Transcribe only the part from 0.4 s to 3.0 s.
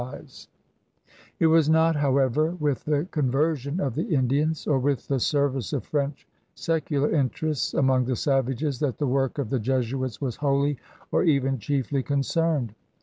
OP NEW FRANCE It was not» however, with